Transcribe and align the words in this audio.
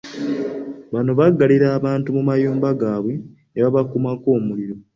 Bano 0.93 1.11
baggalira 1.19 1.67
abantu 1.77 2.07
mu 2.15 2.21
mayumba 2.29 2.67
gaabwe 2.79 3.13
ne 3.51 3.59
babakumako 3.63 4.27
omuliro. 4.39 4.75